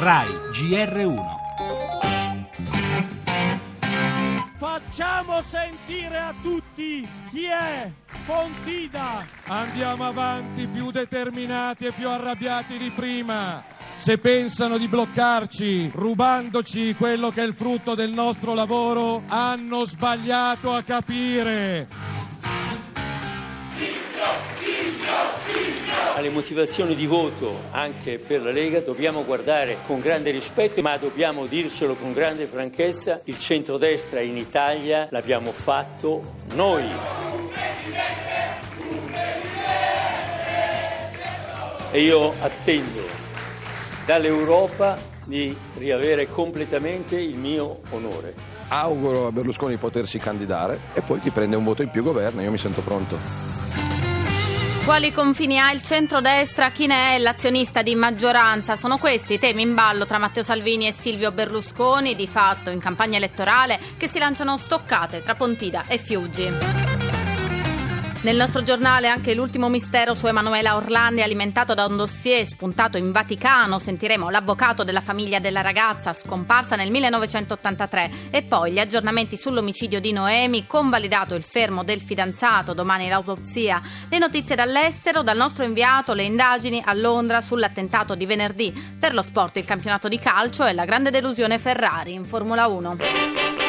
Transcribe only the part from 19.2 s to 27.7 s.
hanno sbagliato a capire. Alle motivazioni di voto